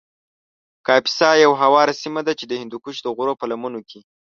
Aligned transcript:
کاپیسا 0.87 1.29
یو 1.43 1.51
هواره 1.61 1.93
سیمه 2.01 2.21
ده 2.27 2.33
چې 2.39 2.45
د 2.47 2.53
هندوکش 2.61 2.95
د 3.01 3.07
غرو 3.17 3.33
په 3.39 3.45
لمنو 3.51 3.81
کې 3.89 3.99